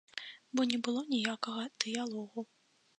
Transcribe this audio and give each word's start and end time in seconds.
Бо 0.55 0.65
не 0.71 0.79
было 0.89 1.05
ніякага 1.13 1.69
дыялогу. 1.85 2.51